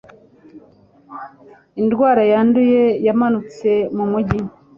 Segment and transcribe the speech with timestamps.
[1.79, 4.39] Indwara yanduye yamanutse mu mujyi.